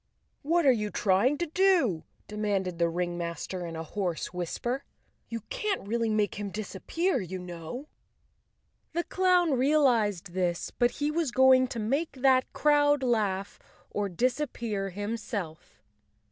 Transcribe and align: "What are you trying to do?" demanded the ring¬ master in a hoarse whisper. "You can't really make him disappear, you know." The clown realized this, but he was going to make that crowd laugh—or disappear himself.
"What 0.41 0.65
are 0.65 0.71
you 0.71 0.89
trying 0.89 1.37
to 1.37 1.45
do?" 1.45 2.05
demanded 2.27 2.79
the 2.79 2.85
ring¬ 2.85 3.17
master 3.17 3.67
in 3.67 3.75
a 3.75 3.83
hoarse 3.83 4.33
whisper. 4.33 4.83
"You 5.29 5.41
can't 5.51 5.87
really 5.87 6.09
make 6.09 6.39
him 6.39 6.49
disappear, 6.49 7.21
you 7.21 7.37
know." 7.37 7.87
The 8.93 9.03
clown 9.03 9.51
realized 9.51 10.33
this, 10.33 10.71
but 10.71 10.89
he 10.89 11.11
was 11.11 11.29
going 11.29 11.67
to 11.67 11.79
make 11.79 12.13
that 12.13 12.51
crowd 12.51 13.03
laugh—or 13.03 14.09
disappear 14.09 14.89
himself. 14.89 15.83